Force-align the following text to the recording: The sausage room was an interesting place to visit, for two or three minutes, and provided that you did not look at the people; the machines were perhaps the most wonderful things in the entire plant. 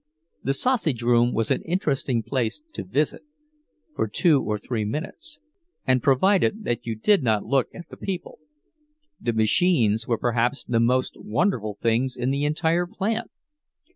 The 0.43 0.53
sausage 0.53 1.03
room 1.03 1.31
was 1.31 1.51
an 1.51 1.61
interesting 1.61 2.23
place 2.23 2.63
to 2.73 2.83
visit, 2.83 3.21
for 3.95 4.07
two 4.07 4.41
or 4.41 4.57
three 4.57 4.83
minutes, 4.83 5.39
and 5.85 6.01
provided 6.01 6.63
that 6.63 6.87
you 6.87 6.95
did 6.95 7.21
not 7.21 7.45
look 7.45 7.67
at 7.75 7.87
the 7.89 7.97
people; 7.97 8.39
the 9.19 9.31
machines 9.31 10.07
were 10.07 10.17
perhaps 10.17 10.63
the 10.65 10.79
most 10.79 11.13
wonderful 11.17 11.77
things 11.83 12.17
in 12.17 12.31
the 12.31 12.45
entire 12.45 12.87
plant. 12.87 13.29